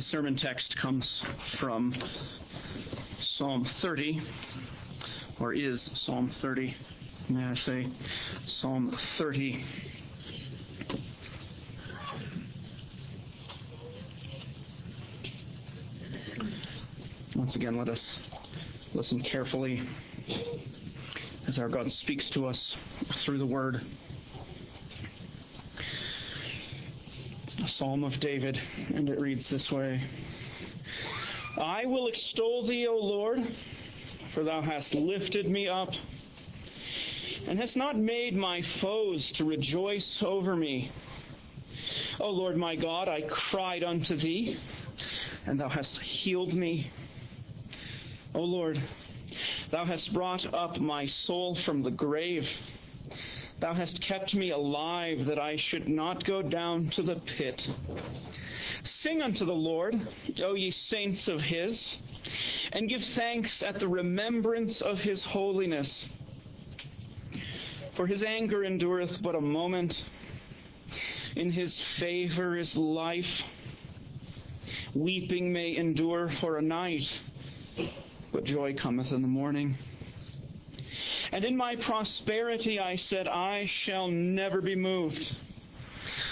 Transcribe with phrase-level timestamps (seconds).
[0.00, 1.20] The sermon text comes
[1.58, 1.94] from
[3.36, 4.22] Psalm 30,
[5.38, 6.74] or is Psalm 30,
[7.28, 7.86] may I say,
[8.46, 9.62] Psalm 30.
[17.36, 18.16] Once again, let us
[18.94, 19.86] listen carefully
[21.46, 22.74] as our God speaks to us
[23.22, 23.84] through the Word.
[27.80, 28.60] Psalm of David,
[28.94, 30.04] and it reads this way
[31.58, 33.38] I will extol thee, O Lord,
[34.34, 35.88] for thou hast lifted me up,
[37.48, 40.92] and hast not made my foes to rejoice over me.
[42.20, 44.58] O Lord my God, I cried unto thee,
[45.46, 46.90] and thou hast healed me.
[48.34, 48.78] O Lord,
[49.70, 52.46] thou hast brought up my soul from the grave.
[53.60, 57.68] Thou hast kept me alive that I should not go down to the pit.
[58.84, 60.00] Sing unto the Lord,
[60.42, 61.96] O ye saints of his,
[62.72, 66.06] and give thanks at the remembrance of his holiness.
[67.96, 70.04] For his anger endureth but a moment,
[71.36, 73.42] in his favor is life.
[74.94, 77.08] Weeping may endure for a night,
[78.32, 79.76] but joy cometh in the morning.
[81.32, 85.36] And in my prosperity I said, I shall never be moved.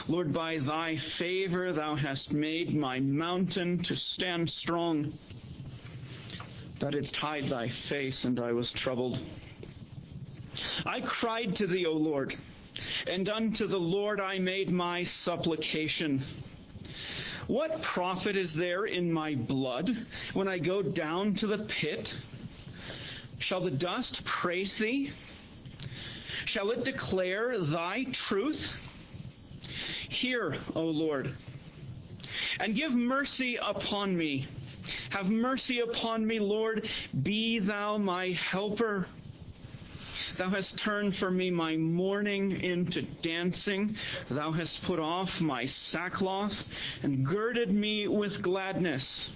[0.09, 5.13] Lord, by thy favor thou hast made my mountain to stand strong.
[6.81, 9.19] Thou didst hide thy face, and I was troubled.
[10.87, 12.37] I cried to thee, O Lord,
[13.07, 16.25] and unto the Lord I made my supplication.
[17.47, 19.91] What profit is there in my blood
[20.35, 22.13] when I go down to the pit?
[23.39, 25.13] Shall the dust praise thee?
[26.47, 28.61] Shall it declare thy truth?
[30.09, 31.35] Hear, O Lord,
[32.59, 34.49] and give mercy upon me.
[35.11, 36.89] Have mercy upon me, Lord.
[37.23, 39.07] Be thou my helper.
[40.39, 43.97] Thou hast turned for me my mourning into dancing.
[44.31, 46.55] Thou hast put off my sackcloth
[47.03, 49.29] and girded me with gladness,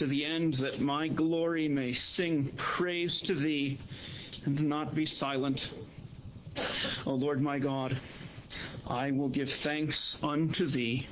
[0.00, 3.78] to the end that my glory may sing praise to thee
[4.46, 5.68] and not be silent.
[7.04, 8.00] O Lord my God,
[8.86, 11.06] I will give thanks unto thee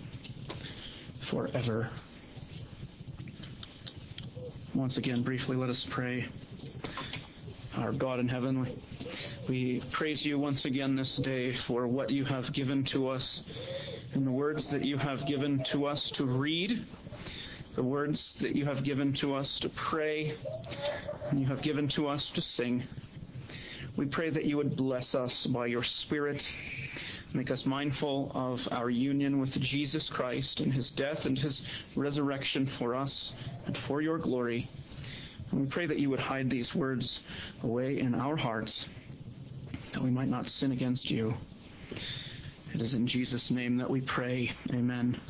[1.30, 1.90] forever.
[4.74, 6.26] Once again, briefly, let us pray.
[7.76, 8.82] Our God in heaven, we,
[9.50, 13.42] we praise you once again this day for what you have given to us
[14.14, 16.86] and the words that you have given to us to read,
[17.78, 20.36] the words that you have given to us to pray,
[21.30, 22.82] and you have given to us to sing.
[23.96, 26.44] We pray that you would bless us by your Spirit,
[27.32, 31.62] make us mindful of our union with Jesus Christ and his death and his
[31.94, 33.32] resurrection for us
[33.66, 34.68] and for your glory.
[35.52, 37.20] And we pray that you would hide these words
[37.62, 38.86] away in our hearts,
[39.92, 41.32] that we might not sin against you.
[42.74, 44.50] It is in Jesus' name that we pray.
[44.70, 45.20] Amen.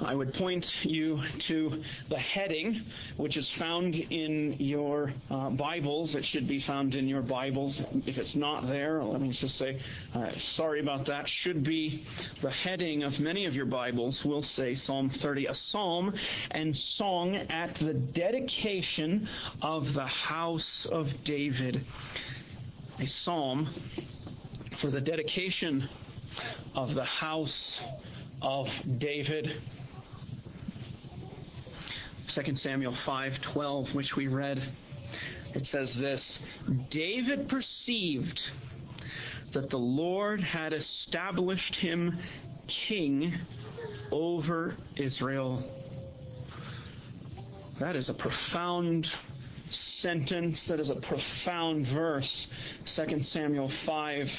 [0.00, 2.84] I would point you to the heading,
[3.16, 6.14] which is found in your uh, Bibles.
[6.14, 7.82] It should be found in your Bibles.
[8.06, 9.80] If it's not there, let me just say,
[10.14, 11.28] uh, sorry about that.
[11.28, 12.06] Should be
[12.42, 16.14] the heading of many of your Bibles will say Psalm 30, a psalm
[16.52, 19.28] and song at the dedication
[19.62, 21.84] of the house of David.
[23.00, 23.68] A psalm
[24.80, 25.88] for the dedication
[26.76, 27.80] of the house
[28.40, 29.60] of David.
[32.28, 34.62] 2 Samuel 5:12 which we read.
[35.54, 36.38] It says this
[36.90, 38.40] David perceived
[39.52, 42.18] that the Lord had established him
[42.66, 43.32] king
[44.12, 45.64] over Israel.
[47.80, 49.08] That is a profound
[49.70, 50.60] sentence.
[50.68, 52.46] That is a profound verse.
[52.94, 54.30] 2 Samuel 5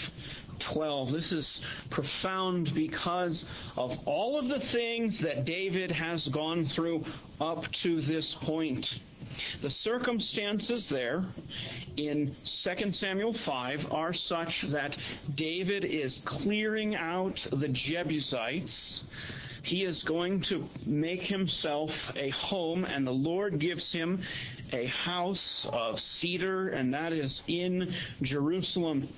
[0.60, 1.12] 12.
[1.12, 3.46] This is profound because
[3.78, 7.06] of all of the things that David has gone through
[7.40, 8.88] up to this point.
[9.62, 11.26] The circumstances there
[11.98, 14.98] in 2 Samuel 5 are such that
[15.36, 19.04] David is clearing out the Jebusites.
[19.64, 24.22] He is going to make himself a home, and the Lord gives him
[24.72, 29.10] a house of cedar, and that is in Jerusalem.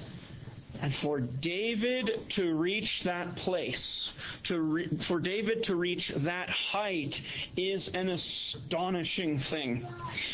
[0.82, 4.10] And for David to reach that place,
[4.46, 7.16] to re- for David to reach that height,
[7.56, 9.88] is an astonishing thing.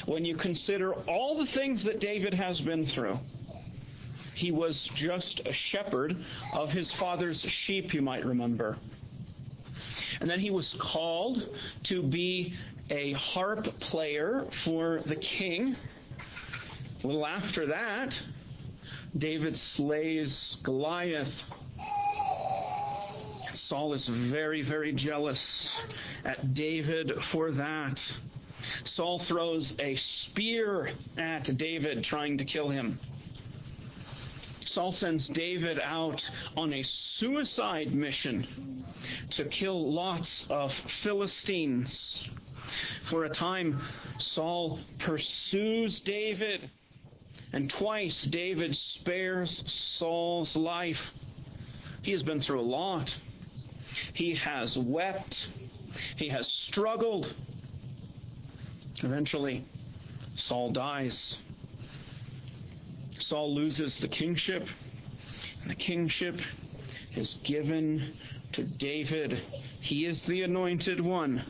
[0.05, 3.19] When you consider all the things that David has been through,
[4.35, 6.15] He was just a shepherd
[6.53, 8.77] of his father's sheep, you might remember.
[10.21, 11.41] And then he was called
[11.85, 12.53] to be
[12.91, 15.75] a harp player for the king.
[17.03, 18.13] A little after that,
[19.15, 21.33] David slays Goliath.
[23.53, 25.39] Saul is very, very jealous
[26.25, 27.99] at David for that.
[28.85, 32.99] Saul throws a spear at David, trying to kill him.
[34.65, 36.21] Saul sends David out
[36.55, 36.83] on a
[37.17, 38.85] suicide mission
[39.31, 40.71] to kill lots of
[41.01, 42.19] Philistines.
[43.09, 43.81] For a time,
[44.19, 46.69] Saul pursues David,
[47.53, 49.63] and twice David spares
[49.97, 50.99] Saul's life.
[52.01, 53.13] He has been through a lot.
[54.13, 55.47] He has wept.
[56.17, 57.33] He has struggled.
[59.03, 59.65] Eventually,
[60.35, 61.37] Saul dies.
[63.19, 64.67] Saul loses the kingship,
[65.61, 66.39] and the kingship
[67.15, 68.13] is given
[68.53, 69.41] to David.
[69.81, 71.43] He is the anointed one.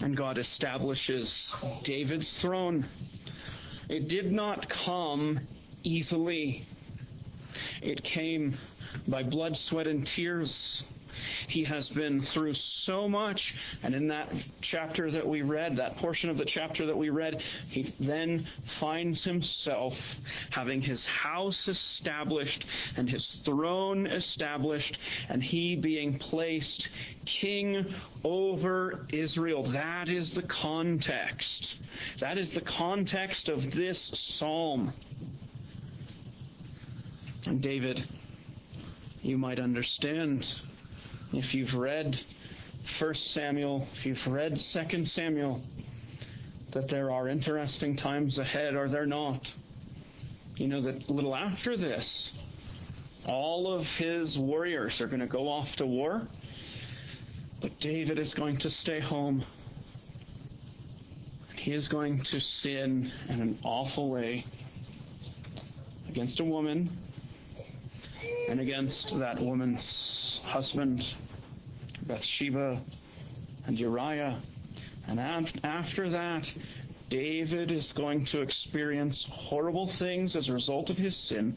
[0.00, 1.52] And God establishes
[1.84, 2.88] David's throne.
[3.92, 5.38] It did not come
[5.82, 6.66] easily.
[7.82, 8.56] It came
[9.06, 10.82] by blood, sweat, and tears.
[11.48, 12.54] He has been through
[12.84, 13.54] so much.
[13.82, 17.42] And in that chapter that we read, that portion of the chapter that we read,
[17.68, 18.46] he then
[18.80, 19.94] finds himself
[20.50, 22.64] having his house established
[22.96, 24.98] and his throne established,
[25.28, 26.88] and he being placed
[27.24, 27.94] king
[28.24, 29.70] over Israel.
[29.72, 31.74] That is the context.
[32.20, 34.92] That is the context of this psalm.
[37.46, 38.08] And David,
[39.22, 40.46] you might understand
[41.32, 42.18] if you've read
[42.98, 45.62] 1 Samuel, if you've read 2 Samuel,
[46.72, 49.50] that there are interesting times ahead, are there not.
[50.56, 52.30] You know that a little after this,
[53.24, 56.28] all of his warriors are going to go off to war,
[57.62, 59.44] but David is going to stay home.
[61.56, 64.44] He is going to sin in an awful way
[66.08, 66.98] against a woman
[68.48, 71.04] and against that woman's husband,
[72.06, 72.80] Bathsheba,
[73.66, 74.42] and Uriah.
[75.06, 75.20] And
[75.64, 76.50] after that,
[77.10, 81.56] David is going to experience horrible things as a result of his sin.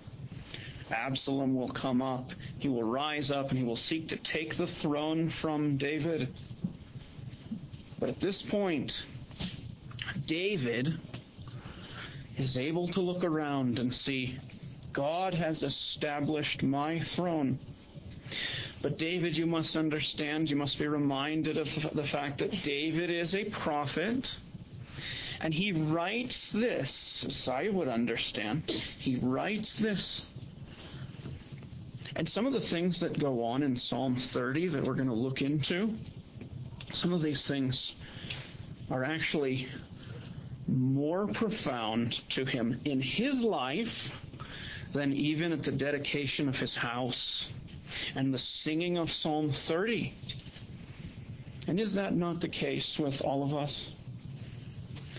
[0.91, 2.29] Absalom will come up.
[2.59, 6.33] He will rise up and he will seek to take the throne from David.
[7.99, 8.93] But at this point,
[10.27, 10.99] David
[12.37, 14.37] is able to look around and see
[14.95, 17.59] God has established my throne.
[18.81, 23.35] But David, you must understand, you must be reminded of the fact that David is
[23.35, 24.25] a prophet.
[25.41, 30.21] And he writes this, as I would understand, he writes this.
[32.15, 35.13] And some of the things that go on in Psalm 30 that we're going to
[35.13, 35.93] look into,
[36.93, 37.91] some of these things
[38.89, 39.67] are actually
[40.67, 43.91] more profound to him in his life
[44.95, 47.45] than even at the dedication of his house
[48.15, 50.13] and the singing of Psalm 30.
[51.67, 53.87] And is that not the case with all of us?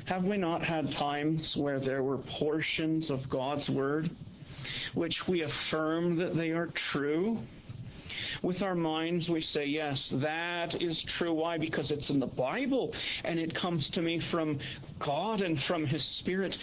[0.07, 4.11] Have we not had times where there were portions of God's Word
[4.95, 7.39] which we affirm that they are true?
[8.43, 11.33] With our minds, we say, Yes, that is true.
[11.33, 11.59] Why?
[11.59, 12.95] Because it's in the Bible
[13.25, 14.59] and it comes to me from
[14.99, 16.57] God and from His Spirit.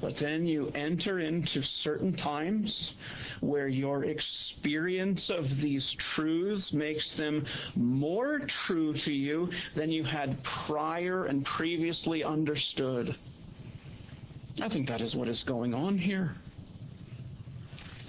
[0.00, 2.92] But then you enter into certain times
[3.40, 10.42] where your experience of these truths makes them more true to you than you had
[10.66, 13.16] prior and previously understood.
[14.62, 16.36] I think that is what is going on here.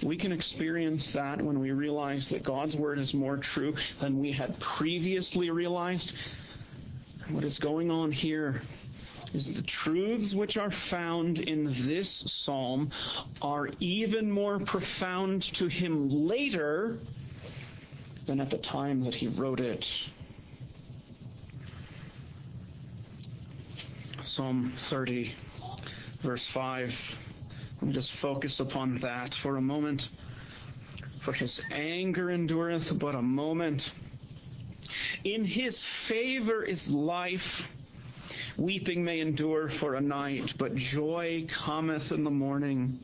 [0.02, 4.32] We can experience that when we realize that God's Word is more true than we
[4.32, 6.12] had previously realized.
[7.30, 8.62] What is going on here
[9.32, 12.90] is the truths which are found in this psalm
[13.40, 16.98] are even more profound to him later
[18.26, 19.86] than at the time that he wrote it.
[24.24, 25.32] Psalm 30,
[26.22, 26.92] verse 5.
[27.82, 30.08] Let me just focus upon that for a moment.
[31.24, 33.90] For his anger endureth but a moment.
[35.24, 37.42] In his favor is life.
[38.56, 43.00] Weeping may endure for a night, but joy cometh in the morning.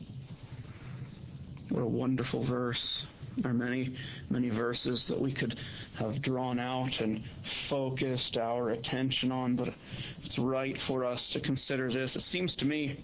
[1.67, 3.03] What a wonderful verse.
[3.35, 3.93] There are many,
[4.29, 5.59] many verses that we could
[5.95, 7.21] have drawn out and
[7.69, 9.73] focused our attention on, but
[10.23, 12.15] it's right for us to consider this.
[12.15, 13.03] It seems to me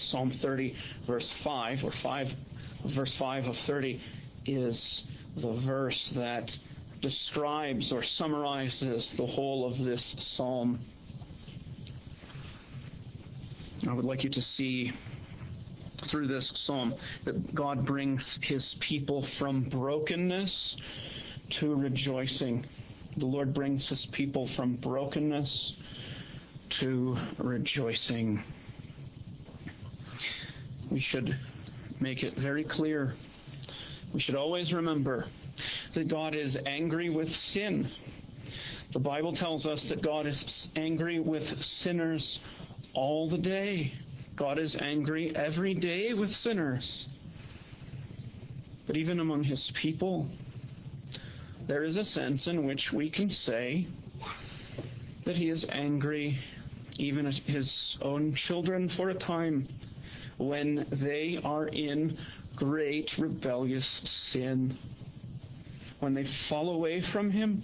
[0.00, 0.74] Psalm 30,
[1.06, 2.28] verse 5, or 5,
[2.94, 4.00] verse 5 of 30,
[4.46, 5.02] is
[5.36, 6.56] the verse that
[7.02, 10.80] describes or summarizes the whole of this psalm.
[13.88, 14.92] I would like you to see
[16.08, 20.76] through this psalm that God brings his people from brokenness
[21.60, 22.66] to rejoicing.
[23.16, 25.74] The Lord brings his people from brokenness
[26.80, 28.42] to rejoicing.
[30.90, 31.36] We should
[32.00, 33.14] make it very clear.
[34.12, 35.26] We should always remember
[35.94, 37.90] that God is angry with sin.
[38.92, 42.38] The Bible tells us that God is angry with sinners
[42.94, 43.92] all the day.
[44.36, 47.08] God is angry every day with sinners.
[48.86, 50.28] But even among his people,
[51.66, 53.88] there is a sense in which we can say
[55.24, 56.38] that he is angry
[56.98, 59.68] even at his own children for a time
[60.38, 62.18] when they are in
[62.56, 63.86] great rebellious
[64.32, 64.78] sin.
[66.00, 67.62] When they fall away from him.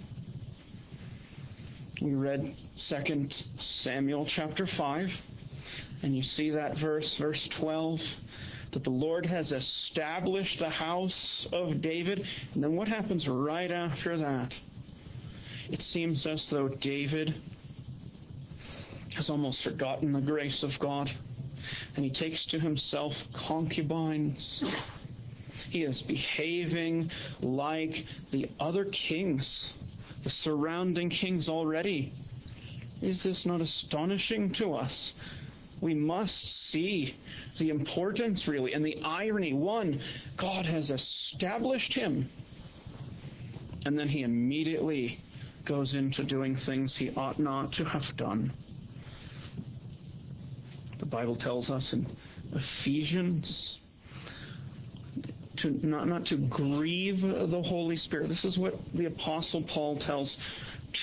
[2.01, 2.55] We read
[2.89, 5.09] 2 Samuel chapter 5,
[6.01, 8.01] and you see that verse, verse 12,
[8.73, 12.25] that the Lord has established the house of David.
[12.53, 14.53] And then what happens right after that?
[15.69, 17.35] It seems as though David
[19.15, 21.09] has almost forgotten the grace of God
[21.95, 24.63] and he takes to himself concubines.
[25.69, 27.09] He is behaving
[27.41, 29.69] like the other kings,
[30.23, 32.13] the surrounding kings already.
[33.01, 35.13] Is this not astonishing to us?
[35.81, 37.15] We must see
[37.59, 39.51] the importance, really, and the irony.
[39.51, 39.99] One,
[40.37, 42.29] God has established him,
[43.85, 45.21] and then he immediately
[45.65, 48.53] goes into doing things he ought not to have done.
[51.03, 52.07] The Bible tells us in
[52.53, 53.77] Ephesians
[55.57, 58.29] to not, not to grieve the Holy Spirit.
[58.29, 60.37] This is what the Apostle Paul tells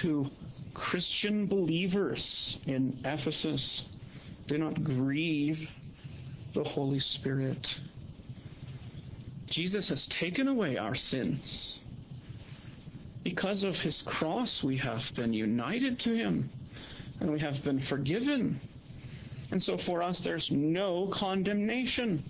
[0.00, 0.30] to
[0.72, 3.82] Christian believers in Ephesus.
[4.48, 5.68] Do not grieve
[6.54, 7.66] the Holy Spirit.
[9.48, 11.78] Jesus has taken away our sins.
[13.22, 16.48] Because of his cross, we have been united to him
[17.20, 18.62] and we have been forgiven.
[19.50, 22.24] And so for us, there's no condemnation.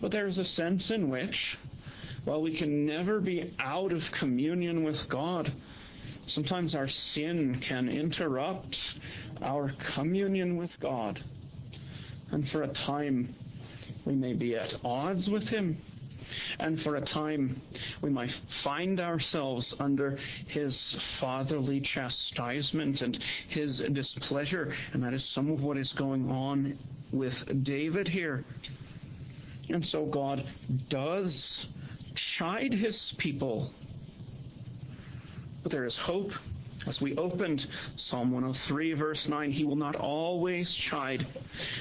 [0.00, 1.56] But there's a sense in which,
[2.24, 5.52] while we can never be out of communion with God,
[6.26, 8.76] sometimes our sin can interrupt
[9.42, 11.22] our communion with God.
[12.30, 13.34] And for a time,
[14.04, 15.78] we may be at odds with Him.
[16.58, 17.60] And for a time,
[18.02, 24.74] we might find ourselves under his fatherly chastisement and his displeasure.
[24.92, 26.78] And that is some of what is going on
[27.12, 28.44] with David here.
[29.68, 30.44] And so God
[30.88, 31.66] does
[32.38, 33.72] chide his people.
[35.62, 36.32] But there is hope.
[36.86, 37.66] As we opened
[37.96, 41.26] Psalm 103, verse 9, He will not always chide,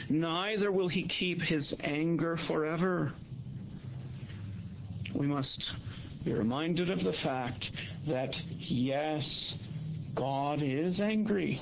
[0.07, 3.11] neither will He keep His anger forever
[5.13, 5.69] we must
[6.23, 7.69] be reminded of the fact
[8.07, 9.53] that, yes,
[10.15, 11.61] God is angry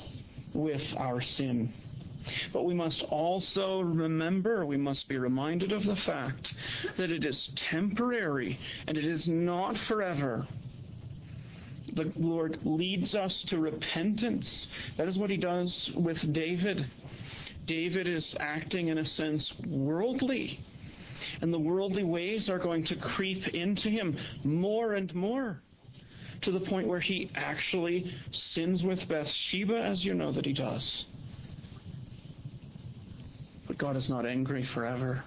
[0.53, 1.73] with our sin.
[2.53, 6.53] But we must also remember, we must be reminded of the fact
[6.97, 10.47] that it is temporary and it is not forever.
[11.93, 14.67] The Lord leads us to repentance.
[14.97, 16.85] That is what he does with David.
[17.65, 20.59] David is acting, in a sense, worldly
[21.41, 25.61] and the worldly ways are going to creep into him more and more
[26.41, 31.05] to the point where he actually sins with Bathsheba, as you know that he does.
[33.67, 35.23] But God is not angry forever.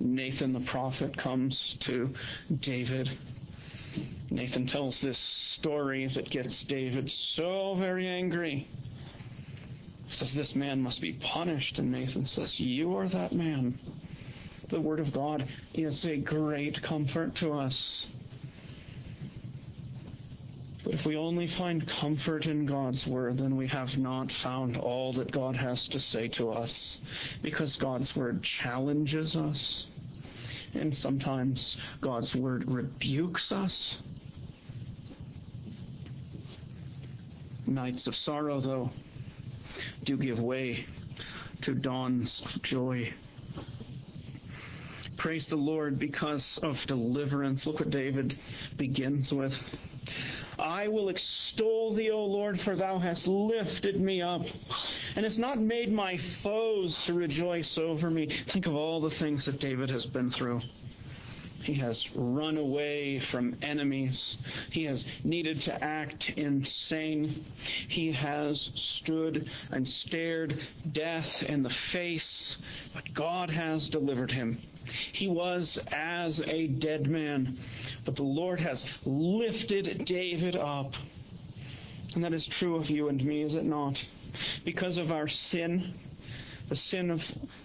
[0.00, 2.14] Nathan the prophet comes to
[2.60, 3.10] David.
[4.30, 5.18] Nathan tells this
[5.58, 8.68] story that gets David so very angry.
[10.06, 11.78] He says, This man must be punished.
[11.78, 13.78] And Nathan says, You are that man
[14.74, 18.06] the Word of God is a great comfort to us.
[20.82, 25.12] But if we only find comfort in God's Word, then we have not found all
[25.12, 26.98] that God has to say to us,
[27.40, 29.86] because God's Word challenges us,
[30.74, 33.98] and sometimes God's Word rebukes us.
[37.64, 38.90] Nights of sorrow, though,
[40.04, 40.84] do give way
[41.62, 43.14] to dawns of joy
[45.24, 47.64] Praise the Lord because of deliverance.
[47.64, 48.38] Look what David
[48.76, 49.54] begins with.
[50.58, 54.42] I will extol thee, O Lord, for thou hast lifted me up,
[55.16, 58.28] and hast not made my foes to rejoice over me.
[58.52, 60.60] Think of all the things that David has been through.
[61.64, 64.36] He has run away from enemies.
[64.70, 67.44] He has needed to act insane.
[67.88, 70.60] He has stood and stared
[70.92, 72.56] death in the face,
[72.92, 74.58] but God has delivered him.
[75.12, 77.58] He was as a dead man,
[78.04, 80.92] but the Lord has lifted David up.
[82.14, 83.98] And that is true of you and me, is it not?
[84.66, 85.94] Because of our sin,
[86.68, 87.20] the sin of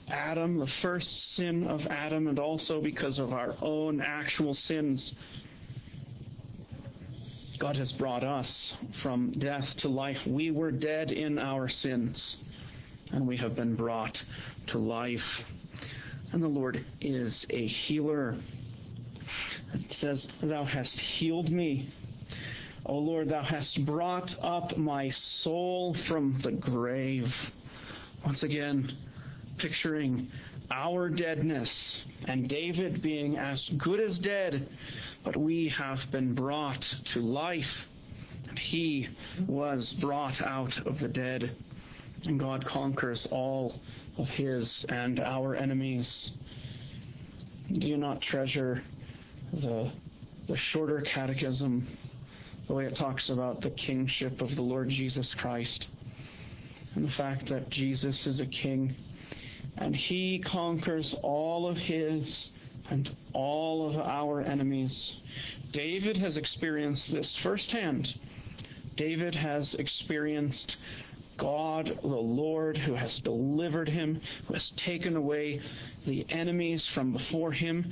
[0.09, 5.13] Adam, the first sin of Adam, and also because of our own actual sins.
[7.59, 10.17] God has brought us from death to life.
[10.25, 12.37] We were dead in our sins,
[13.11, 14.21] and we have been brought
[14.67, 15.23] to life.
[16.31, 18.37] And the Lord is a healer.
[19.73, 21.93] It says, Thou hast healed me.
[22.85, 27.33] O Lord, Thou hast brought up my soul from the grave.
[28.25, 28.97] Once again,
[29.57, 30.29] picturing
[30.71, 31.69] our deadness
[32.25, 34.69] and David being as good as dead,
[35.23, 37.65] but we have been brought to life.
[38.47, 39.07] And he
[39.47, 41.55] was brought out of the dead.
[42.25, 43.79] And God conquers all
[44.17, 46.31] of his and our enemies.
[47.71, 48.83] Do you not treasure
[49.53, 49.91] the,
[50.47, 51.87] the shorter catechism,
[52.67, 55.87] the way it talks about the kingship of the Lord Jesus Christ,
[56.95, 58.95] and the fact that Jesus is a king,
[59.77, 62.49] and he conquers all of his
[62.89, 65.13] and all of our enemies.
[65.71, 68.13] David has experienced this firsthand.
[68.97, 70.75] David has experienced
[71.37, 75.61] God, the Lord, who has delivered him, who has taken away
[76.05, 77.91] the enemies from before him.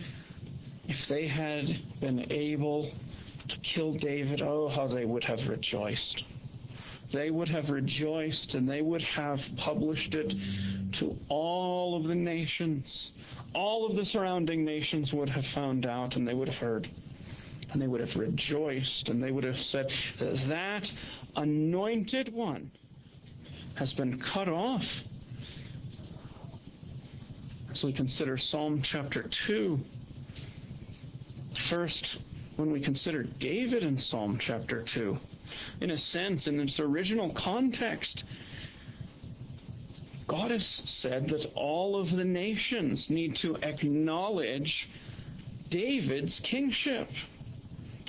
[0.88, 1.68] If they had
[2.02, 2.92] been able
[3.48, 6.24] to kill David, oh, how they would have rejoiced.
[7.14, 10.34] They would have rejoiced and they would have published it
[11.00, 13.12] to all of the nations.
[13.54, 16.90] All of the surrounding nations would have found out and they would have heard.
[17.72, 19.88] And they would have rejoiced and they would have said
[20.20, 20.90] that
[21.36, 22.72] anointed one
[23.76, 24.84] has been cut off.
[27.72, 29.80] As we consider Psalm chapter 2,
[31.70, 32.18] first,
[32.56, 35.18] when we consider David in Psalm chapter 2,
[35.82, 38.24] in a sense, in its original context,
[40.28, 44.88] God has said that all of the nations need to acknowledge
[45.70, 47.10] David's kingship.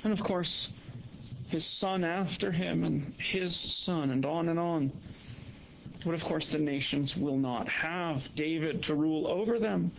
[0.03, 0.67] And of course,
[1.47, 4.91] his son after him, and his son, and on and on.
[6.05, 9.91] But of course, the nations will not have David to rule over them.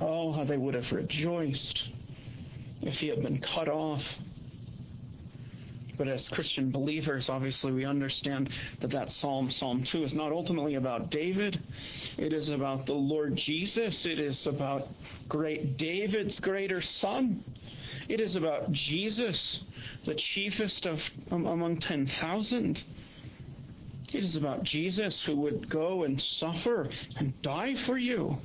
[0.00, 1.82] Oh, how they would have rejoiced
[2.82, 4.02] if he had been cut off.
[6.00, 8.48] But as Christian believers, obviously, we understand
[8.80, 11.62] that that Psalm, Psalm 2, is not ultimately about David.
[12.16, 14.06] It is about the Lord Jesus.
[14.06, 14.88] It is about
[15.28, 17.44] great David's greater son.
[18.08, 19.60] It is about Jesus,
[20.06, 22.82] the chiefest of um, among 10,000.
[24.14, 28.38] It is about Jesus who would go and suffer and die for you,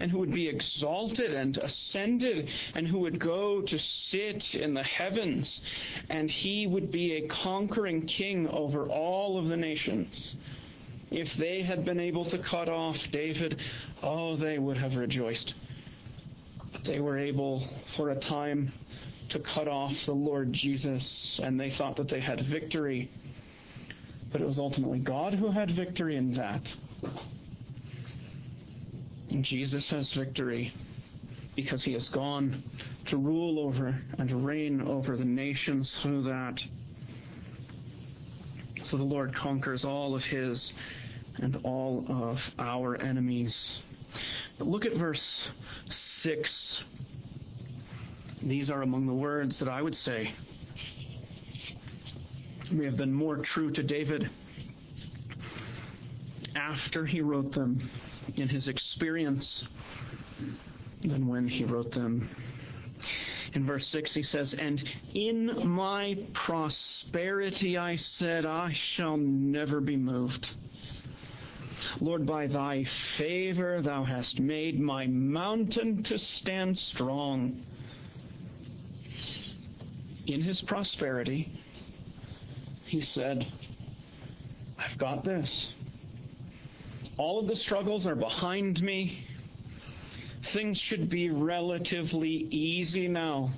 [0.00, 3.78] and who would be exalted and ascended, and who would go to
[4.10, 5.60] sit in the heavens,
[6.10, 10.36] and he would be a conquering king over all of the nations.
[11.10, 13.60] If they had been able to cut off David,
[14.02, 15.54] oh, they would have rejoiced.
[16.72, 18.72] But they were able, for a time,
[19.30, 23.10] to cut off the Lord Jesus, and they thought that they had victory
[24.32, 26.60] but it was ultimately God who had victory in that.
[29.40, 30.72] Jesus has victory
[31.54, 32.62] because he has gone
[33.06, 36.60] to rule over and reign over the nations through that.
[38.82, 40.72] So the Lord conquers all of his
[41.36, 43.80] and all of our enemies.
[44.58, 45.48] But look at verse
[46.22, 46.82] 6.
[48.42, 50.34] These are among the words that I would say
[52.70, 54.28] may have been more true to David
[56.56, 57.88] after he wrote them
[58.34, 59.64] in his experience
[61.02, 62.28] than when he wrote them.
[63.52, 64.82] In verse 6, he says, And
[65.14, 70.50] in my prosperity I said, I shall never be moved.
[72.00, 72.86] Lord, by thy
[73.16, 77.62] favor thou hast made my mountain to stand strong.
[80.26, 81.52] In his prosperity,
[82.86, 83.46] he said,
[84.78, 85.72] I've got this.
[87.18, 89.26] All of the struggles are behind me.
[90.52, 93.52] things should be relatively easy now.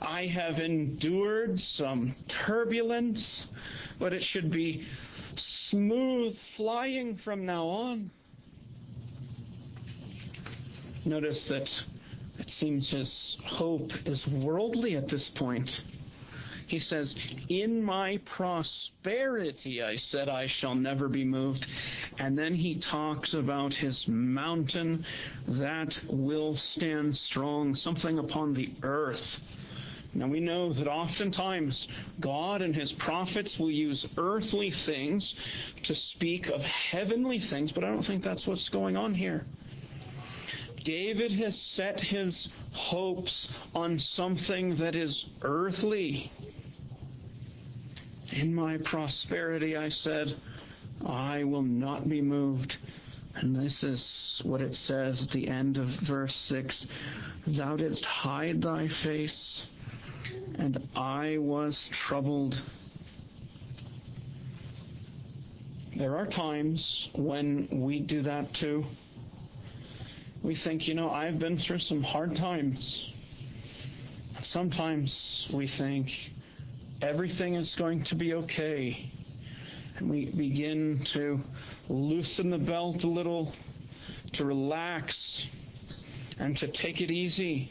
[0.00, 3.46] I have endured some turbulence,
[3.98, 4.86] but it should be
[5.36, 8.10] smooth flying from now on.
[11.04, 11.68] Notice that
[12.38, 15.70] it seems his hope is worldly at this point.
[16.66, 17.14] He says,
[17.48, 21.64] In my prosperity, I said, I shall never be moved.
[22.18, 25.04] And then he talks about his mountain
[25.46, 29.38] that will stand strong, something upon the earth.
[30.12, 31.86] Now we know that oftentimes
[32.20, 35.34] God and his prophets will use earthly things
[35.84, 39.44] to speak of heavenly things, but I don't think that's what's going on here.
[40.86, 46.32] David has set his hopes on something that is earthly.
[48.32, 50.36] In my prosperity, I said,
[51.04, 52.76] I will not be moved.
[53.34, 56.86] And this is what it says at the end of verse 6
[57.46, 59.62] Thou didst hide thy face,
[60.56, 62.60] and I was troubled.
[65.96, 68.86] There are times when we do that too
[70.46, 73.04] we think, you know, I've been through some hard times.
[74.44, 76.08] Sometimes we think
[77.02, 79.12] everything is going to be okay.
[79.98, 81.40] And we begin to
[81.88, 83.52] loosen the belt a little,
[84.34, 85.40] to relax,
[86.38, 87.70] and to take it easy,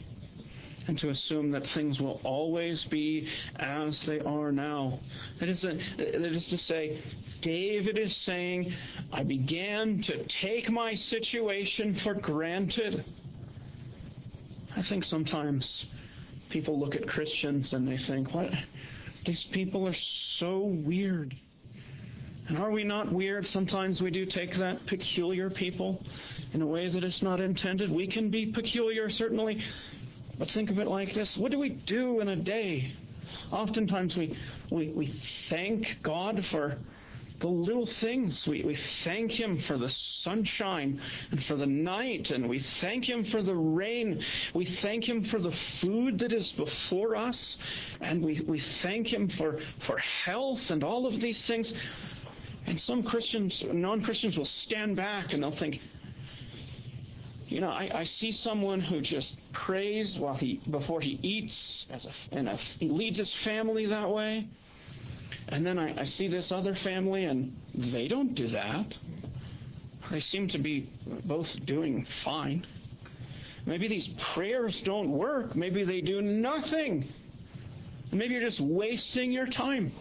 [0.87, 4.99] and to assume that things will always be as they are now.
[5.39, 7.01] That is, a, that is to say,
[7.41, 8.73] David is saying,
[9.11, 13.05] I began to take my situation for granted.
[14.75, 15.85] I think sometimes
[16.49, 18.49] people look at Christians and they think, what?
[19.25, 19.95] These people are
[20.39, 21.35] so weird.
[22.47, 23.47] And are we not weird?
[23.47, 26.03] Sometimes we do take that peculiar people
[26.53, 27.91] in a way that is not intended.
[27.91, 29.63] We can be peculiar, certainly.
[30.37, 32.93] But think of it like this What do we do in a day?
[33.51, 34.37] Oftentimes we,
[34.71, 36.77] we, we thank God for
[37.45, 38.47] the little things.
[38.47, 39.91] We, we thank Him for the
[40.23, 44.19] sunshine and for the night, and we thank Him for the rain.
[44.55, 47.57] We thank Him for the food that is before us,
[48.01, 51.71] and we, we thank Him for, for health and all of these things.
[52.65, 55.79] And some Christians, non Christians, will stand back and they'll think,
[57.47, 62.05] you know, I, I see someone who just prays while he before he eats, as
[62.05, 64.47] a, and a, he leads his family that way.
[65.47, 68.93] And then I, I see this other family, and they don't do that.
[70.11, 70.89] They seem to be
[71.25, 72.65] both doing fine.
[73.65, 75.55] Maybe these prayers don't work.
[75.55, 77.07] Maybe they do nothing.
[78.11, 79.91] Maybe you're just wasting your time.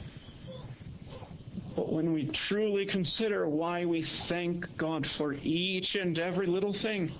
[1.74, 7.12] But when we truly consider why we thank God for each and every little thing,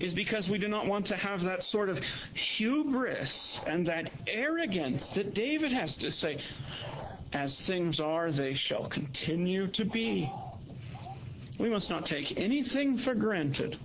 [0.00, 1.98] is because we do not want to have that sort of
[2.56, 6.42] hubris and that arrogance that David has to say,
[7.32, 10.30] as things are, they shall continue to be.
[11.58, 13.78] We must not take anything for granted.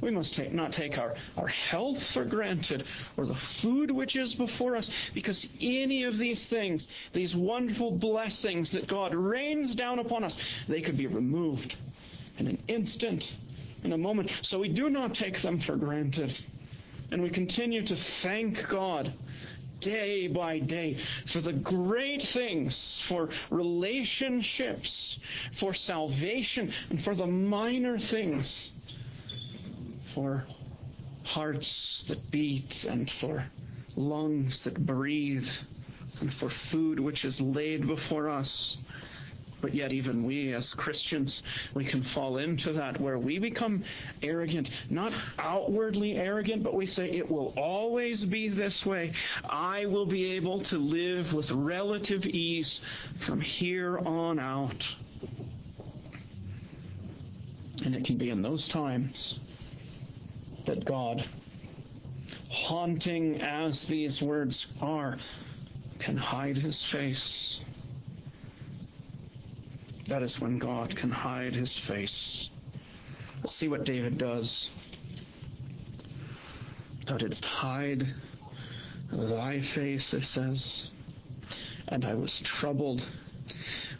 [0.00, 2.84] We must take, not take our, our health for granted
[3.16, 8.70] or the food which is before us because any of these things, these wonderful blessings
[8.72, 10.36] that God rains down upon us,
[10.68, 11.76] they could be removed
[12.38, 13.24] in an instant,
[13.84, 14.30] in a moment.
[14.42, 16.36] So we do not take them for granted.
[17.12, 19.12] And we continue to thank God
[19.82, 20.98] day by day
[21.32, 22.76] for the great things,
[23.08, 25.18] for relationships,
[25.60, 28.70] for salvation, and for the minor things,
[30.14, 30.44] for
[31.24, 33.44] hearts that beat, and for
[33.96, 35.48] lungs that breathe,
[36.20, 38.76] and for food which is laid before us.
[39.62, 41.40] But yet, even we as Christians,
[41.72, 43.84] we can fall into that where we become
[44.20, 44.68] arrogant.
[44.90, 49.12] Not outwardly arrogant, but we say, it will always be this way.
[49.48, 52.80] I will be able to live with relative ease
[53.24, 54.84] from here on out.
[57.84, 59.38] And it can be in those times
[60.66, 61.24] that God,
[62.50, 65.18] haunting as these words are,
[66.00, 67.60] can hide his face
[70.08, 72.48] that is when God can hide his face.
[73.42, 74.70] Let's see what David does.
[77.06, 78.14] Thou didst hide
[79.12, 80.88] thy face, it says,
[81.88, 83.04] and I was troubled.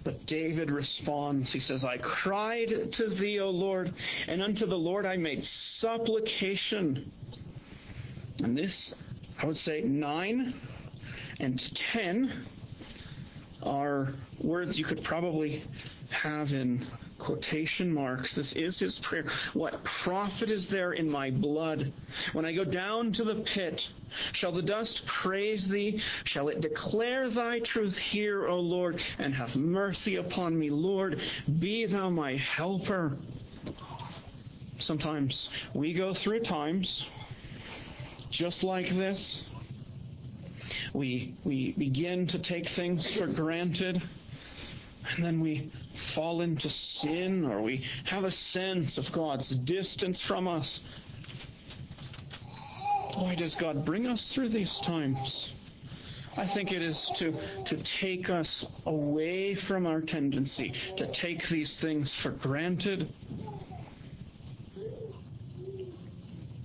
[0.05, 1.53] But David responds.
[1.53, 3.95] He says, I cried to thee, O Lord,
[4.27, 5.45] and unto the Lord I made
[5.79, 7.13] supplication.
[8.39, 8.95] And this,
[9.41, 10.55] I would say, 9
[11.39, 12.47] and 10
[13.63, 15.65] are words you could probably
[16.11, 16.87] have in
[17.19, 18.35] quotation marks.
[18.35, 19.25] This is his prayer.
[19.53, 21.93] What profit is there in my blood?
[22.33, 23.81] When I go down to the pit,
[24.35, 26.03] shall the dust praise thee?
[26.25, 27.97] Shall it declare thy truth?
[28.11, 30.71] Hear, O Lord, and have mercy upon me.
[30.71, 31.21] Lord,
[31.59, 33.17] be thou my helper.
[34.81, 37.05] Sometimes we go through times
[38.33, 39.43] just like this.
[40.93, 44.03] We, we begin to take things for granted,
[45.11, 45.71] and then we
[46.15, 50.81] fall into sin or we have a sense of God's distance from us.
[53.15, 55.49] Why does God bring us through these times?
[56.37, 57.35] I think it is to,
[57.67, 63.13] to take us away from our tendency to take these things for granted.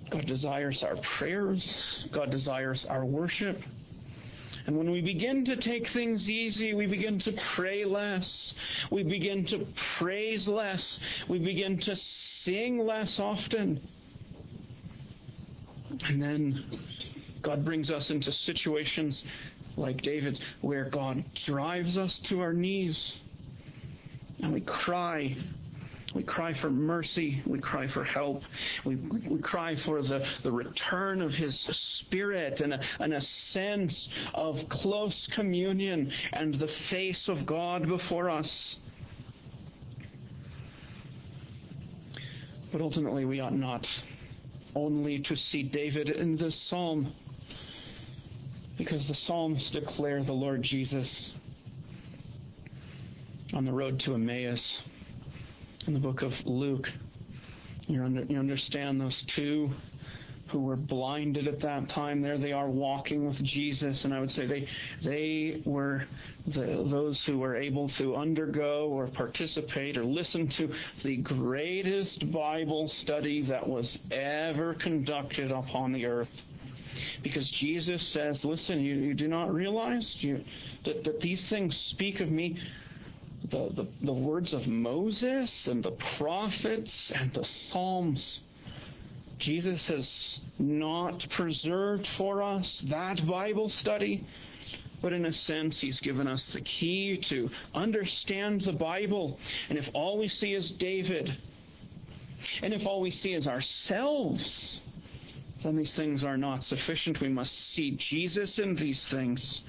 [0.10, 1.70] God desires our prayers.
[2.14, 3.62] God desires our worship.
[4.68, 8.54] And when we begin to take things easy, we begin to pray less.
[8.92, 9.66] We begin to
[9.98, 11.00] praise less.
[11.30, 11.96] We begin to
[12.44, 13.82] sing less often.
[16.06, 16.66] And then
[17.42, 19.24] God brings us into situations
[19.78, 23.16] like David's where God drives us to our knees
[24.40, 25.36] and we cry
[26.14, 27.42] we cry for mercy.
[27.46, 28.42] We cry for help.
[28.86, 31.60] We, we cry for the, the return of His
[32.00, 38.30] Spirit and a, and a sense of close communion and the face of God before
[38.30, 38.78] us.
[42.72, 43.88] But ultimately, we ought not
[44.76, 47.14] only to see David in this psalm,
[48.78, 51.32] because the Psalms declare the Lord Jesus
[53.54, 54.82] on the road to Emmaus
[55.88, 56.90] in the book of Luke.
[57.88, 59.72] You, under, you understand those two
[60.50, 62.22] who were blinded at that time.
[62.22, 64.68] There they are walking with Jesus, and I would say they
[65.04, 66.06] they were
[66.46, 70.74] the, those who were able to undergo or participate or listen to
[71.04, 76.30] the greatest Bible study that was ever conducted upon the earth.
[77.24, 80.44] Because Jesus says, "Listen, you, you do not realize you,
[80.84, 82.58] that, that these things speak of me."
[83.50, 88.42] The, the, the words of Moses and the prophets and the Psalms.
[89.40, 94.26] Jesus has not preserved for us that Bible study,
[95.02, 99.38] but in a sense, He's given us the key to understand the Bible.
[99.70, 101.38] And if all we see is David,
[102.62, 104.80] and if all we see is ourselves,
[105.64, 107.22] then these things are not sufficient.
[107.22, 109.62] We must see Jesus in these things.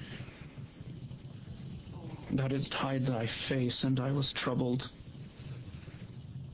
[2.31, 4.87] Thou didst hide thy face, and I was troubled.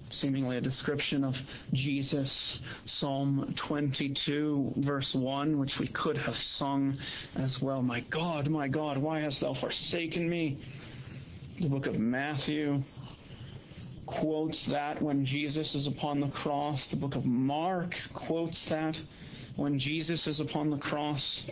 [0.10, 1.36] Seemingly a description of
[1.74, 6.98] Jesus, Psalm 22, verse 1, which we could have sung
[7.36, 7.82] as well.
[7.82, 10.58] My God, my God, why hast thou forsaken me?
[11.60, 12.82] The book of Matthew
[14.06, 16.86] quotes that when Jesus is upon the cross.
[16.86, 18.98] The book of Mark quotes that
[19.58, 21.44] when Jesus is upon the cross.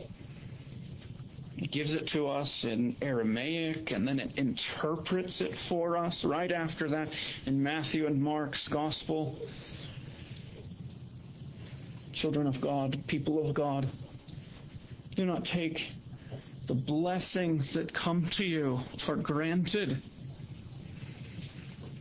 [1.57, 6.89] Gives it to us in Aramaic and then it interprets it for us right after
[6.89, 7.09] that
[7.45, 9.37] in Matthew and Mark's Gospel.
[12.13, 13.87] Children of God, people of God,
[15.15, 15.79] do not take
[16.67, 20.01] the blessings that come to you for granted.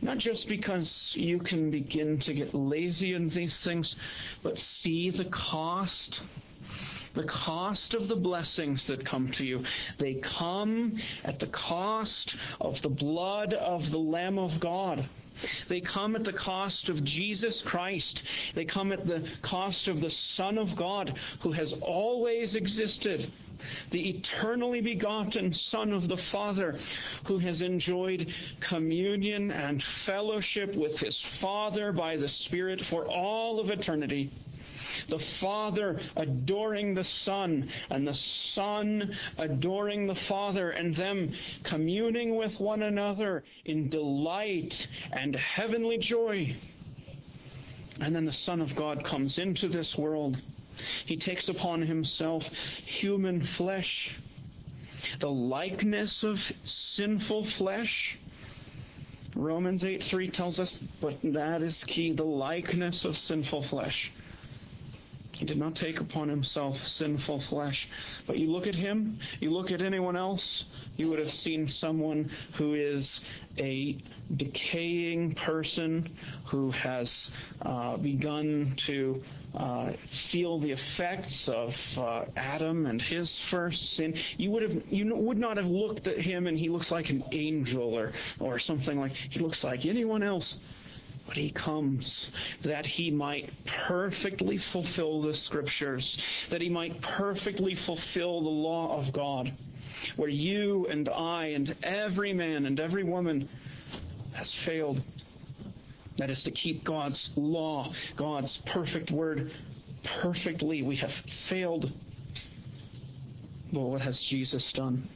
[0.01, 3.95] Not just because you can begin to get lazy in these things,
[4.41, 6.21] but see the cost
[7.13, 9.63] the cost of the blessings that come to you.
[9.99, 15.07] They come at the cost of the blood of the Lamb of God.
[15.67, 18.21] They come at the cost of Jesus Christ.
[18.55, 23.31] They come at the cost of the Son of God who has always existed.
[23.91, 26.77] The eternally begotten Son of the Father
[27.25, 33.69] who has enjoyed communion and fellowship with his Father by the Spirit for all of
[33.69, 34.31] eternity
[35.09, 38.17] the Father adoring the Son, and the
[38.53, 44.75] Son adoring the Father, and them communing with one another in delight
[45.11, 46.55] and heavenly joy.
[47.99, 50.41] And then the Son of God comes into this world.
[51.05, 52.43] He takes upon himself
[52.85, 54.15] human flesh,
[55.19, 58.17] the likeness of sinful flesh.
[59.35, 64.11] Romans 8 3 tells us, but that is key the likeness of sinful flesh.
[65.33, 67.87] He did not take upon himself sinful flesh.
[68.27, 70.63] But you look at him, you look at anyone else,
[70.95, 73.19] you would have seen someone who is
[73.57, 73.97] a
[74.37, 76.09] decaying person
[76.45, 77.29] who has
[77.63, 79.23] uh, begun to
[79.55, 79.91] uh,
[80.31, 84.15] feel the effects of uh, Adam and his first sin.
[84.37, 87.23] You would have you would not have looked at him and he looks like an
[87.31, 90.55] angel or or something like he looks like anyone else.
[91.27, 92.27] But he comes
[92.63, 93.51] that he might
[93.87, 96.17] perfectly fulfill the scriptures,
[96.49, 99.53] that he might perfectly fulfill the law of God,
[100.15, 103.47] where you and I and every man and every woman
[104.33, 105.01] has failed.
[106.17, 109.51] That is to keep God's law, God's perfect word
[110.21, 110.83] perfectly.
[110.83, 111.11] We have
[111.49, 111.91] failed.
[113.71, 115.09] Well, what has Jesus done?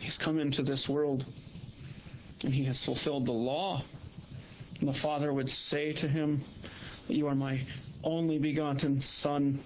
[0.00, 1.24] He's come into this world
[2.42, 3.82] and he has fulfilled the law
[4.80, 6.44] and the Father would say to him,
[7.08, 7.66] You are my
[8.04, 9.60] only begotten Son.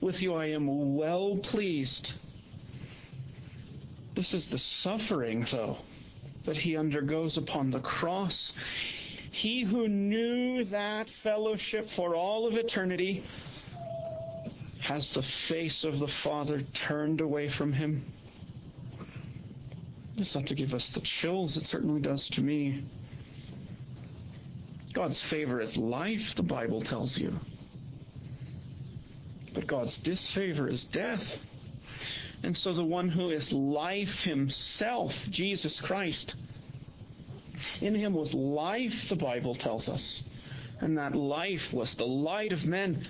[0.00, 2.12] With you I am well pleased.
[4.14, 5.78] This is the suffering, though,
[6.46, 8.52] that he undergoes upon the cross.
[9.30, 13.24] He who knew that fellowship for all of eternity
[14.80, 18.04] has the face of the Father turned away from him.
[20.16, 21.56] This ought to give us the chills.
[21.58, 22.84] It certainly does to me.
[24.96, 27.38] God's favor is life, the Bible tells you.
[29.52, 31.22] But God's disfavor is death.
[32.42, 36.34] And so the one who is life himself, Jesus Christ,
[37.82, 40.22] in him was life, the Bible tells us.
[40.80, 43.06] And that life was the light of men.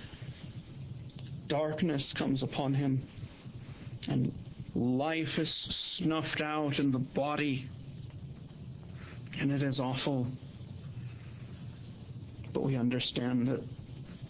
[1.47, 3.07] Darkness comes upon him,
[4.09, 4.33] and
[4.75, 5.53] life is
[5.97, 7.69] snuffed out in the body.
[9.39, 10.27] And it is awful.
[12.57, 13.61] But we understand that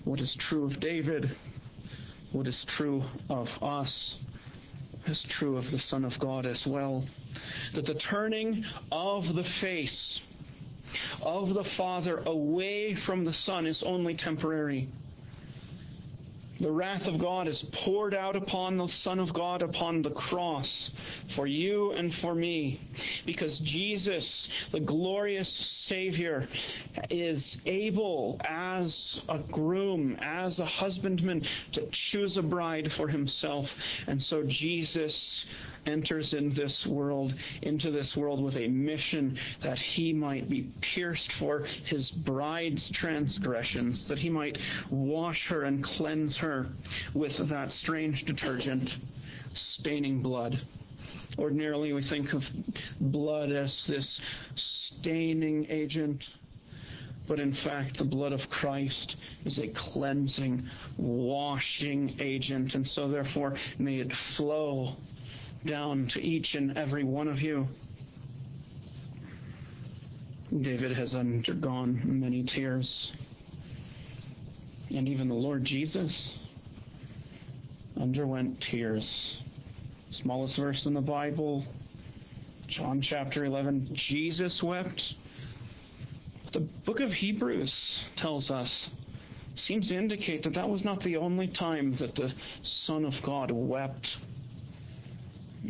[0.04, 1.34] what is true of David,
[2.34, 4.16] what is true of us,
[5.06, 7.06] is true of the Son of God as well.
[7.74, 10.20] That the turning of the face
[11.22, 14.90] of the Father away from the Son is only temporary.
[16.60, 20.92] The wrath of God is poured out upon the Son of God upon the cross
[21.36, 22.82] for you and for me.
[23.26, 25.50] Because Jesus, the glorious
[25.88, 26.48] Savior,
[27.10, 33.70] is able as a groom, as a husbandman, to choose a bride for himself.
[34.08, 35.46] And so Jesus
[35.88, 41.32] enters in this world, into this world with a mission that he might be pierced
[41.40, 44.58] for his bride's transgressions, that he might
[44.90, 46.68] wash her and cleanse her
[47.14, 48.96] with that strange detergent,
[49.54, 50.62] staining blood.
[51.40, 52.44] Ordinarily, we think of
[53.00, 54.20] blood as this
[54.56, 56.24] staining agent.
[57.28, 62.74] But in fact, the blood of Christ is a cleansing, washing agent.
[62.74, 64.96] And so, therefore, may it flow
[65.66, 67.68] down to each and every one of you.
[70.62, 73.12] David has undergone many tears.
[74.90, 76.32] And even the Lord Jesus
[78.00, 79.38] underwent tears.
[80.12, 81.66] Smallest verse in the Bible,
[82.68, 83.90] John chapter 11.
[83.94, 85.02] Jesus wept.
[86.54, 88.90] The book of Hebrews tells us,
[89.56, 93.52] seems to indicate that that was not the only time that the Son of God
[93.52, 94.08] wept.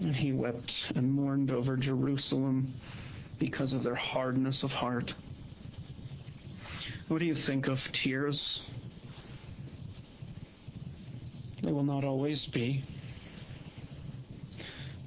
[0.01, 2.73] And he wept and mourned over Jerusalem
[3.39, 5.13] because of their hardness of heart.
[7.07, 8.62] What do you think of tears?
[11.63, 12.83] They will not always be.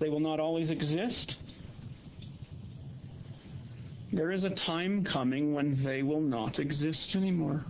[0.01, 1.37] They will not always exist.
[4.13, 7.65] There is a time coming when they will not exist anymore.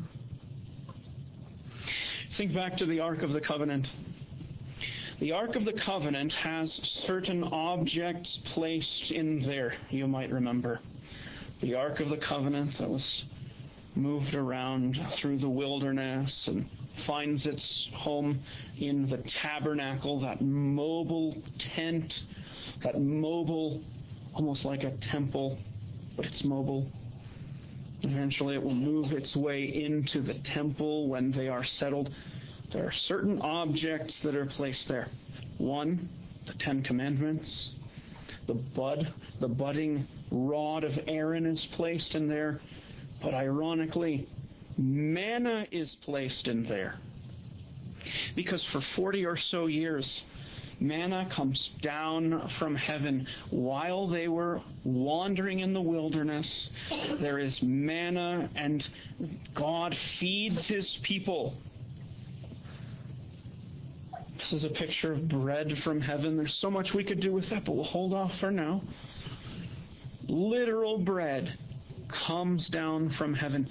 [2.37, 3.89] Think back to the Ark of the Covenant.
[5.21, 6.73] The Ark of the Covenant has
[7.07, 10.81] certain objects placed in there, you might remember.
[11.61, 13.25] The Ark of the Covenant that was
[13.95, 16.67] moved around through the wilderness and
[17.07, 18.41] finds its home
[18.79, 21.37] in the tabernacle, that mobile
[21.75, 22.23] tent,
[22.83, 23.83] that mobile,
[24.33, 25.59] almost like a temple,
[26.17, 26.91] but it's mobile.
[28.01, 32.09] Eventually, it will move its way into the temple when they are settled
[32.73, 35.09] there are certain objects that are placed there.
[35.59, 36.09] One,
[36.47, 37.71] the Ten Commandments.
[38.47, 42.61] The bud, the budding rod of Aaron is placed in there.
[43.23, 44.29] But ironically,
[44.79, 46.95] manna is placed in there.
[48.35, 50.23] Because for 40 or so years,
[50.79, 56.71] manna comes down from heaven while they were wandering in the wilderness.
[57.21, 58.87] There is manna, and
[59.55, 61.57] God feeds his people
[64.41, 66.37] This is a picture of bread from heaven.
[66.37, 68.83] There's so much we could do with that, but we'll hold off for now.
[70.29, 71.59] Literal bread
[72.09, 73.69] comes down from heaven.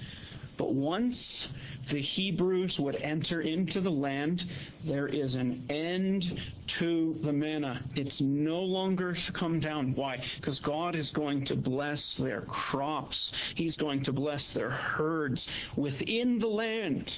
[0.56, 1.48] But once
[1.90, 4.44] the Hebrews would enter into the land,
[4.84, 6.40] there is an end
[6.78, 7.82] to the manna.
[7.96, 9.94] It's no longer to come down.
[9.94, 10.22] Why?
[10.36, 16.38] Because God is going to bless their crops, He's going to bless their herds within
[16.38, 17.12] the land.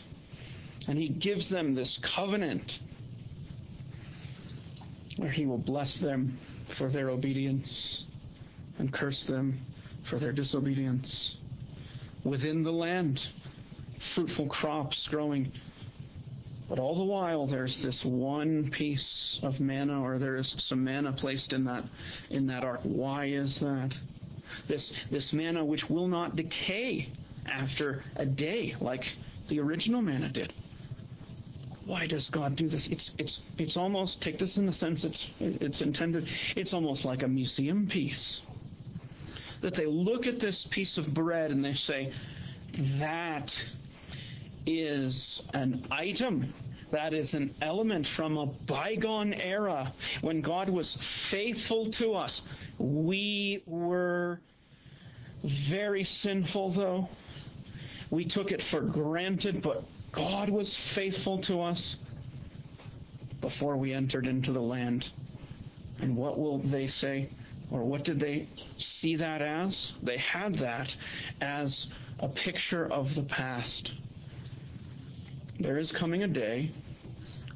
[0.88, 2.78] And He gives them this covenant
[5.16, 6.38] where He will bless them
[6.78, 8.04] for their obedience
[8.78, 9.60] and curse them
[10.08, 11.36] for their disobedience.
[12.24, 13.22] Within the land,
[14.14, 15.52] fruitful crops growing.
[16.68, 21.12] But all the while, there's this one piece of manna, or there is some manna
[21.12, 21.84] placed in that
[22.30, 22.80] in that ark.
[22.82, 23.94] Why is that?
[24.68, 27.10] This this manna which will not decay
[27.46, 29.04] after a day, like
[29.48, 30.52] the original manna did.
[31.84, 32.86] Why does God do this?
[32.86, 36.28] It's it's it's almost take this in the sense it's it's intended.
[36.56, 38.40] It's almost like a museum piece.
[39.62, 42.12] That they look at this piece of bread and they say,
[42.98, 43.52] that
[44.66, 46.52] is an item.
[46.90, 50.96] That is an element from a bygone era when God was
[51.30, 52.40] faithful to us.
[52.78, 54.40] We were
[55.70, 57.08] very sinful, though.
[58.10, 61.96] We took it for granted, but God was faithful to us
[63.40, 65.08] before we entered into the land.
[66.00, 67.30] And what will they say?
[67.70, 68.48] Or what did they
[68.78, 69.92] see that as?
[70.02, 70.94] They had that
[71.40, 71.86] as
[72.18, 73.90] a picture of the past.
[75.58, 76.72] There is coming a day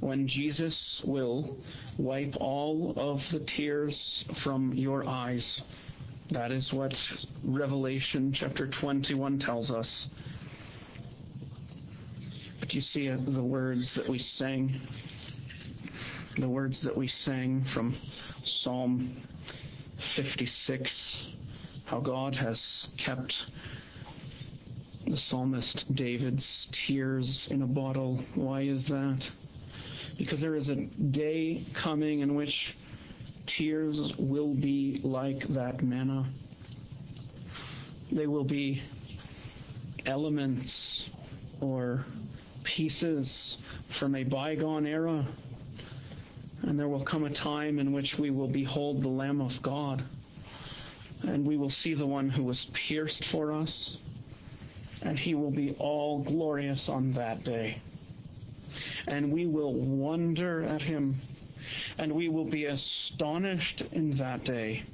[0.00, 1.56] when Jesus will
[1.98, 5.62] wipe all of the tears from your eyes.
[6.30, 6.96] That is what
[7.44, 10.08] Revelation chapter 21 tells us.
[12.60, 14.80] But you see uh, the words that we sang,
[16.38, 17.96] the words that we sang from
[18.44, 19.16] Psalm
[20.14, 21.16] 56,
[21.84, 23.34] how God has kept
[25.06, 28.24] the psalmist David's tears in a bottle.
[28.34, 29.28] Why is that?
[30.18, 32.74] Because there is a day coming in which
[33.46, 36.28] tears will be like that manna.
[38.10, 38.82] They will be
[40.06, 41.04] elements
[41.60, 42.04] or
[42.66, 43.56] pieces
[43.98, 45.26] from a bygone era.
[46.62, 50.04] And there will come a time in which we will behold the Lamb of God.
[51.22, 53.96] And we will see the one who was pierced for us
[55.02, 57.80] and he will be all glorious on that day.
[59.06, 61.20] And we will wonder at him,
[61.98, 64.84] and we will be astonished in that day.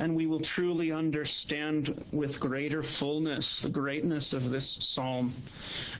[0.00, 5.34] And we will truly understand with greater fullness the greatness of this psalm.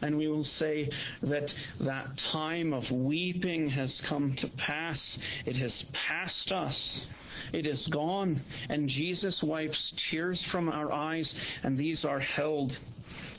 [0.03, 0.91] And we will say
[1.23, 5.19] that that time of weeping has come to pass.
[5.47, 7.07] It has passed us
[7.53, 12.77] it is gone, and Jesus wipes tears from our eyes, and these are held.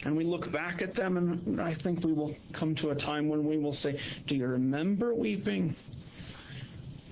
[0.04, 3.30] And we look back at them, and I think we will come to a time
[3.30, 5.76] when we will say, Do you remember weeping?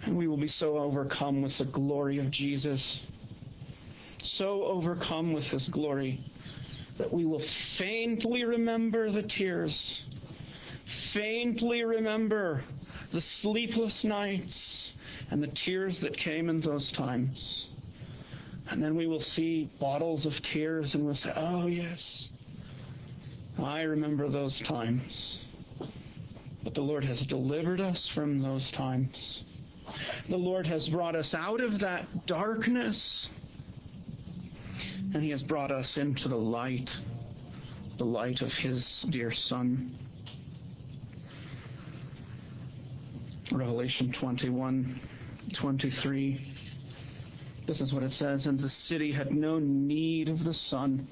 [0.04, 3.02] And we will be so overcome with the glory of Jesus,
[4.24, 6.24] so overcome with His glory,
[6.98, 7.44] that we will
[7.78, 10.02] faintly remember the tears,
[11.14, 12.64] faintly remember
[13.12, 14.92] the sleepless nights,
[15.32, 17.68] and the tears that came in those times.
[18.70, 22.30] And then we will see bottles of tears and we'll say, Oh, yes,
[23.58, 25.40] I remember those times.
[26.64, 29.44] But the Lord has delivered us from those times.
[30.30, 33.28] The Lord has brought us out of that darkness.
[35.14, 36.90] And He has brought us into the light,
[37.98, 39.98] the light of His dear Son.
[43.52, 45.02] Revelation 21
[45.54, 46.56] 23.
[47.66, 51.08] This is what it says And the city had no need of the sun,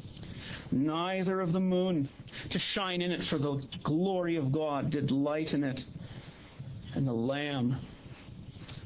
[0.72, 2.10] neither of the moon,
[2.50, 5.84] to shine in it, for the glory of God did lighten it,
[6.96, 7.80] and the Lamb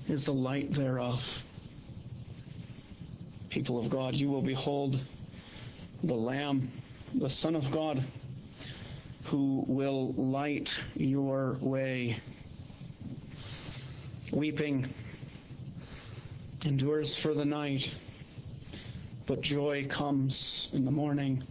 [0.08, 1.20] is the light thereof.
[3.52, 4.98] People of God, you will behold
[6.06, 6.72] the Lamb,
[7.16, 8.02] the Son of God,
[9.26, 12.18] who will light your way.
[14.32, 14.94] Weeping
[16.62, 17.86] endures for the night,
[19.28, 21.44] but joy comes in the morning.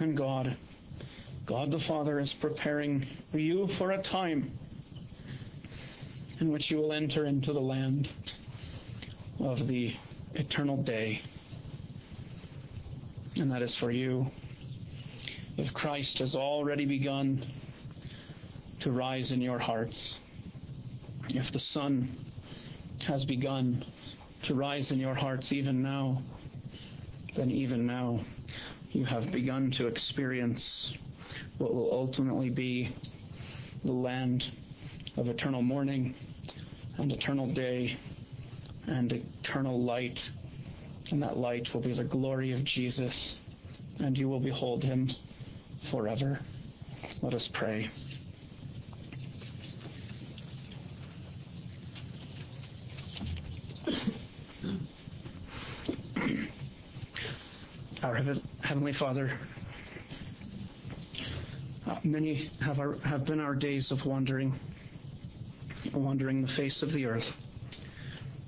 [0.00, 0.56] And God,
[1.46, 4.50] God the Father is preparing you for a time
[6.40, 8.08] in which you will enter into the land
[9.38, 9.94] of the
[10.34, 11.22] eternal day.
[13.36, 14.30] And that is for you.
[15.56, 17.46] If Christ has already begun
[18.80, 20.16] to rise in your hearts.
[21.28, 22.16] If the sun
[23.06, 23.84] has begun
[24.44, 26.22] to rise in your hearts even now,
[27.36, 28.20] then even now
[28.92, 30.92] you have begun to experience
[31.58, 32.94] what will ultimately be
[33.84, 34.44] the land
[35.16, 36.14] of eternal morning
[36.98, 37.98] and eternal day
[38.86, 40.20] and eternal light.
[41.10, 43.34] And that light will be the glory of Jesus,
[43.98, 45.10] and you will behold him
[45.90, 46.40] forever.
[47.22, 47.90] Let us pray.
[58.02, 58.14] Our
[58.60, 59.38] Heavenly Father,
[61.86, 64.58] uh, many have, our, have been our days of wandering,
[65.92, 67.24] wandering the face of the earth,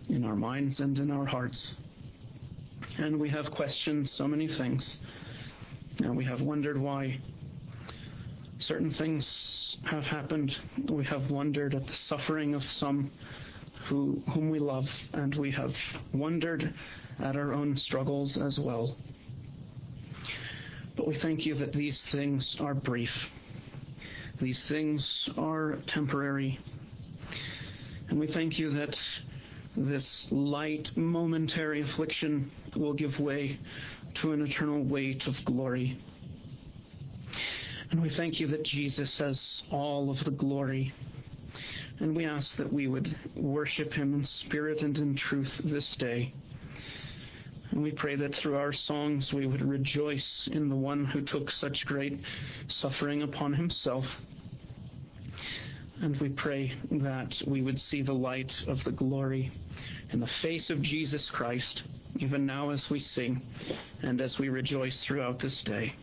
[0.08, 1.72] in our minds and in our hearts.
[2.98, 4.96] And we have questioned so many things,
[5.98, 7.20] and we have wondered why
[8.58, 10.56] certain things have happened.
[10.88, 13.10] We have wondered at the suffering of some
[13.86, 15.74] who, whom we love, and we have
[16.12, 16.74] wondered
[17.20, 18.96] at our own struggles as well.
[20.96, 23.12] But we thank you that these things are brief.
[24.40, 26.58] These things are temporary.
[28.08, 28.98] And we thank you that
[29.76, 33.58] this light, momentary affliction will give way
[34.16, 35.98] to an eternal weight of glory.
[37.90, 40.92] And we thank you that Jesus has all of the glory.
[42.00, 46.32] And we ask that we would worship him in spirit and in truth this day.
[47.70, 51.50] And we pray that through our songs we would rejoice in the one who took
[51.50, 52.20] such great
[52.68, 54.04] suffering upon himself.
[56.00, 59.50] And we pray that we would see the light of the glory
[60.10, 61.82] in the face of Jesus Christ,
[62.18, 63.42] even now as we sing
[64.02, 65.94] and as we rejoice throughout this day.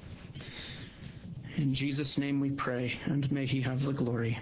[1.55, 4.37] In Jesus' name we pray, and may he have the glory.